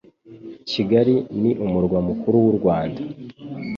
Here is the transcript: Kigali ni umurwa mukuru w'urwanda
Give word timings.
Kigali 0.69 1.15
ni 1.41 1.51
umurwa 1.65 1.97
mukuru 2.07 2.35
w'urwanda 2.43 3.01